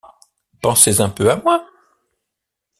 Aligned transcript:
Pensez 0.63 0.99
un 0.99 1.09
peu 1.11 1.29
à 1.29 1.35
moi. 1.35 1.69